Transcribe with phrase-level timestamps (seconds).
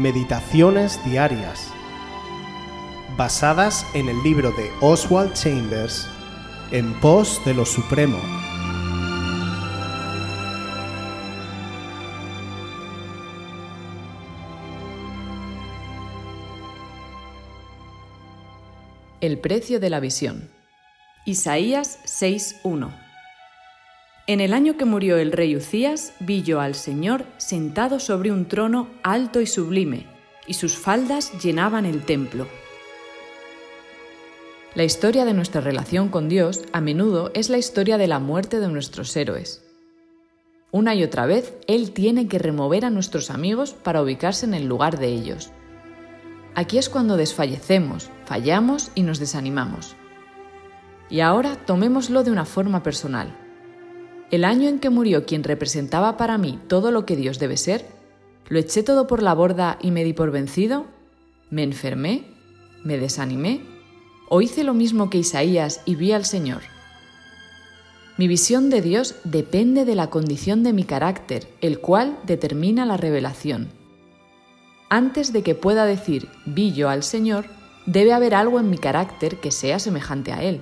[0.00, 1.70] Meditaciones Diarias,
[3.18, 6.08] basadas en el libro de Oswald Chambers,
[6.70, 8.18] En pos de lo Supremo.
[19.20, 20.48] El precio de la visión.
[21.26, 23.09] Isaías 6.1
[24.30, 28.46] En el año que murió el rey Ucías, vi yo al Señor sentado sobre un
[28.46, 30.06] trono alto y sublime,
[30.46, 32.46] y sus faldas llenaban el templo.
[34.76, 38.60] La historia de nuestra relación con Dios a menudo es la historia de la muerte
[38.60, 39.64] de nuestros héroes.
[40.70, 44.66] Una y otra vez, Él tiene que remover a nuestros amigos para ubicarse en el
[44.66, 45.50] lugar de ellos.
[46.54, 49.96] Aquí es cuando desfallecemos, fallamos y nos desanimamos.
[51.08, 53.49] Y ahora tomémoslo de una forma personal.
[54.30, 57.84] El año en que murió quien representaba para mí todo lo que Dios debe ser,
[58.48, 60.86] ¿lo eché todo por la borda y me di por vencido?
[61.50, 62.24] ¿Me enfermé?
[62.84, 63.60] ¿Me desanimé?
[64.28, 66.62] ¿O hice lo mismo que Isaías y vi al Señor?
[68.18, 72.96] Mi visión de Dios depende de la condición de mi carácter, el cual determina la
[72.96, 73.68] revelación.
[74.90, 77.46] Antes de que pueda decir vi yo al Señor,
[77.86, 80.60] debe haber algo en mi carácter que sea semejante a Él.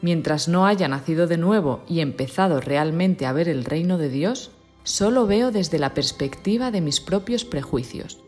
[0.00, 4.52] Mientras no haya nacido de nuevo y empezado realmente a ver el reino de Dios,
[4.84, 8.18] solo veo desde la perspectiva de mis propios prejuicios.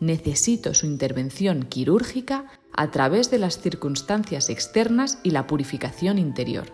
[0.00, 6.66] Necesito su intervención quirúrgica a través de las circunstancias externas y la purificación interior.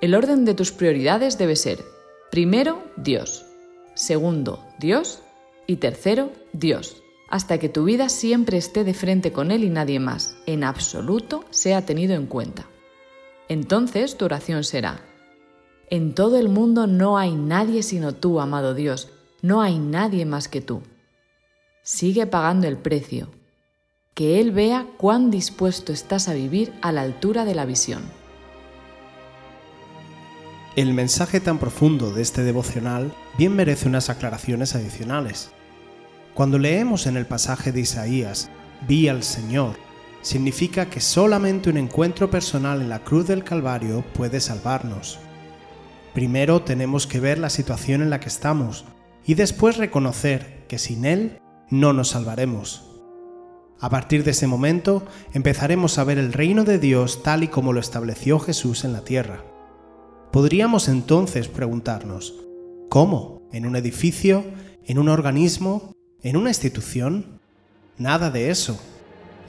[0.00, 1.84] El orden de tus prioridades debe ser,
[2.30, 3.44] primero, Dios,
[3.94, 5.20] segundo, Dios
[5.66, 10.00] y tercero, Dios, hasta que tu vida siempre esté de frente con Él y nadie
[10.00, 12.69] más, en absoluto, sea tenido en cuenta.
[13.50, 15.00] Entonces tu oración será,
[15.88, 19.08] en todo el mundo no hay nadie sino tú, amado Dios,
[19.42, 20.82] no hay nadie más que tú.
[21.82, 23.28] Sigue pagando el precio,
[24.14, 28.04] que Él vea cuán dispuesto estás a vivir a la altura de la visión.
[30.76, 35.50] El mensaje tan profundo de este devocional bien merece unas aclaraciones adicionales.
[36.34, 38.48] Cuando leemos en el pasaje de Isaías,
[38.86, 39.74] vi al Señor,
[40.22, 45.18] significa que solamente un encuentro personal en la cruz del Calvario puede salvarnos.
[46.14, 48.84] Primero tenemos que ver la situación en la que estamos
[49.24, 51.38] y después reconocer que sin Él
[51.70, 52.86] no nos salvaremos.
[53.80, 57.72] A partir de ese momento empezaremos a ver el reino de Dios tal y como
[57.72, 59.44] lo estableció Jesús en la tierra.
[60.32, 62.34] Podríamos entonces preguntarnos,
[62.88, 63.48] ¿cómo?
[63.52, 64.44] ¿En un edificio?
[64.84, 65.92] ¿En un organismo?
[66.22, 67.40] ¿En una institución?
[67.96, 68.78] Nada de eso.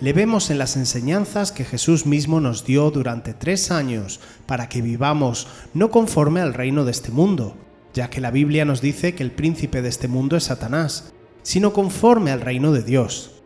[0.01, 4.81] Le vemos en las enseñanzas que Jesús mismo nos dio durante tres años para que
[4.81, 7.55] vivamos no conforme al reino de este mundo,
[7.93, 11.13] ya que la Biblia nos dice que el príncipe de este mundo es Satanás,
[11.43, 13.43] sino conforme al reino de Dios.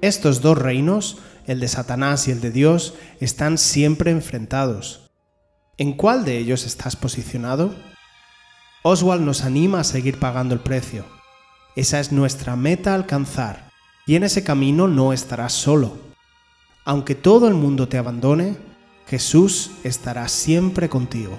[0.00, 5.12] Estos dos reinos, el de Satanás y el de Dios, están siempre enfrentados.
[5.78, 7.72] ¿En cuál de ellos estás posicionado?
[8.82, 11.04] Oswald nos anima a seguir pagando el precio.
[11.76, 13.70] Esa es nuestra meta alcanzar,
[14.06, 15.96] y en ese camino no estarás solo.
[16.84, 18.56] Aunque todo el mundo te abandone,
[19.06, 21.38] Jesús estará siempre contigo.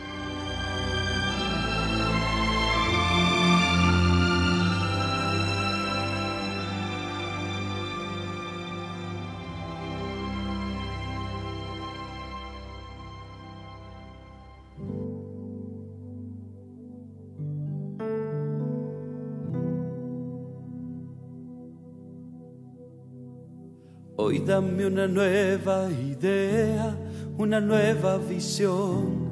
[24.23, 26.95] Hoy dame una nueva idea,
[27.39, 29.31] una nueva visión.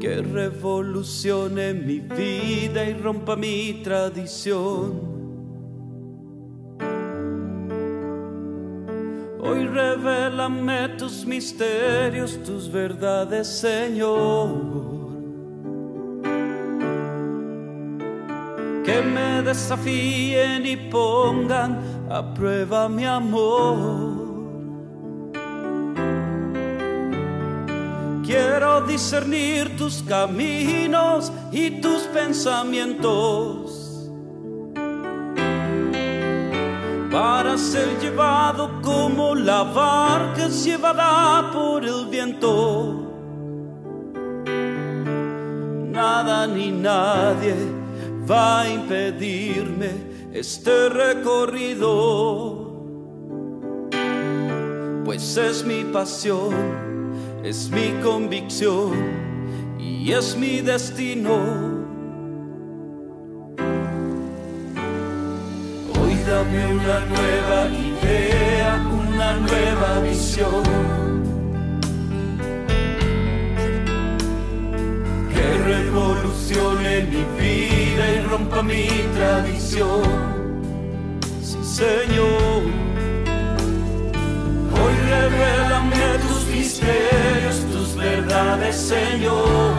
[0.00, 5.00] Que revolucione mi vida y rompa mi tradición.
[9.38, 14.85] Hoy revélame tus misterios, tus verdades, Señor.
[18.86, 24.14] Que me desafíen y pongan a prueba mi amor.
[28.24, 34.08] Quiero discernir tus caminos y tus pensamientos
[37.10, 43.02] para ser llevado como la barca llevada por el viento.
[45.90, 47.75] Nada ni nadie
[48.28, 49.90] va a impedirme
[50.32, 52.64] este recorrido,
[55.04, 56.86] pues es mi pasión
[57.46, 58.92] es mi convicción
[59.78, 61.36] y es mi destino.
[65.94, 70.64] Hoy dame una nueva idea, una nueva visión.
[75.32, 77.85] Que revolucione mi vida
[78.36, 80.02] rompa mi tradición.
[81.42, 82.62] Sí, Señor.
[84.78, 89.72] Hoy revélame tus misterios, tus verdades, Señor.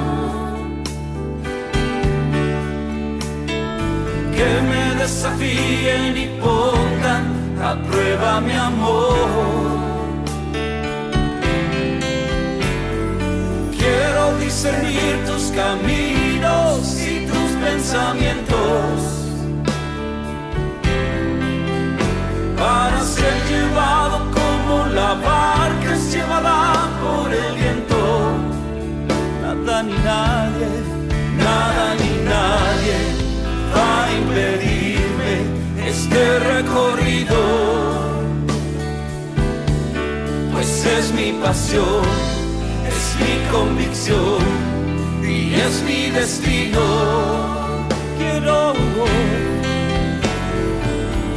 [4.35, 7.25] Que me desafíen y pongan
[7.61, 9.77] a prueba mi amor.
[13.77, 16.06] Quiero discernir tus caminos
[22.57, 27.99] para ser llevado como la barca es llevada por el viento.
[29.41, 30.69] Nada ni nadie,
[31.37, 32.97] nada ni nadie
[33.73, 35.33] va a impedirme
[35.87, 37.39] este recorrido.
[40.51, 42.03] Pues es mi pasión,
[42.91, 44.41] es mi convicción
[45.23, 47.56] y es mi destino.
[48.17, 48.73] Quiero,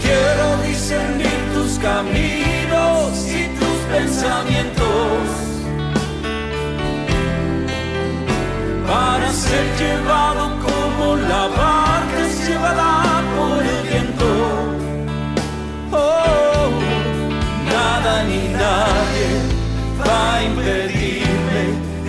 [0.02, 5.20] quiero discernir tus caminos y tus pensamientos.
[8.86, 12.00] Para ser llevado como la barca
[12.46, 14.30] llevada por el viento.
[15.92, 16.70] Oh,
[17.72, 19.28] nada ni nadie
[20.00, 21.62] va a impedirme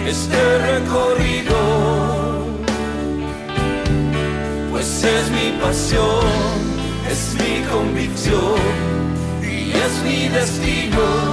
[0.08, 1.51] este recorrido,
[7.10, 8.60] es mi convicción
[9.42, 11.31] y es mi destino.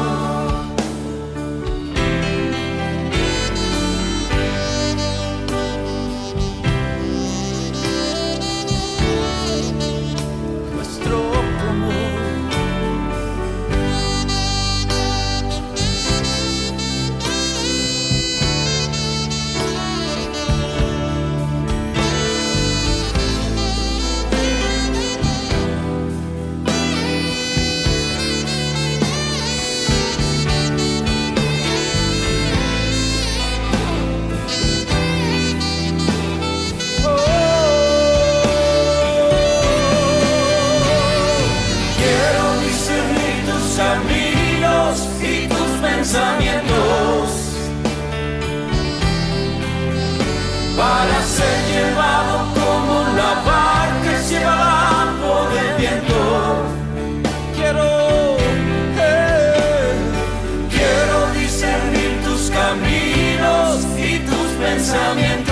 [43.99, 47.31] Caminos y tus pensamientos
[50.77, 56.19] para ser llevado como la barca es llevada por el viento.
[57.57, 58.37] Quiero,
[60.71, 65.48] quiero discernir tus caminos y tus pensamientos.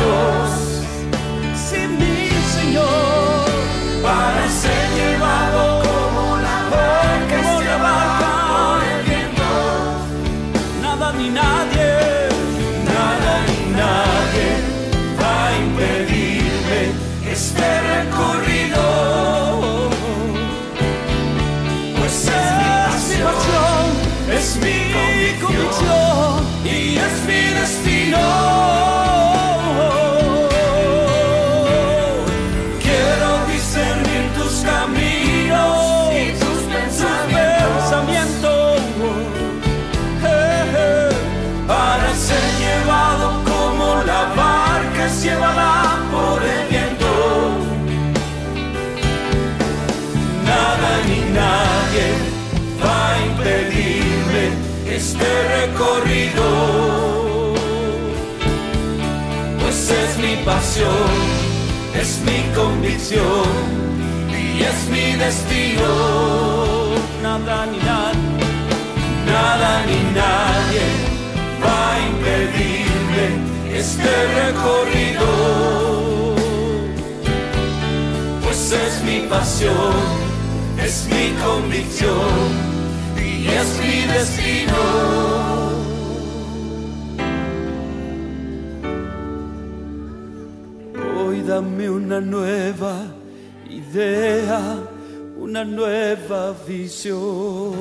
[17.37, 18.36] Este recorrido.
[60.47, 61.11] Pasión,
[62.01, 63.49] es mi convicción
[64.31, 65.91] y es mi destino.
[67.21, 68.47] Nada ni nadie,
[69.27, 70.87] nada ni nadie
[71.63, 73.27] va a impedirme
[73.81, 75.27] este recorrido,
[78.43, 78.73] pues
[79.29, 79.95] pasión,
[80.87, 82.31] es mi convicción
[83.19, 85.36] y es mi destino.
[91.47, 93.07] Dame una nueva
[93.71, 94.83] idea,
[95.39, 97.75] una nueva visión.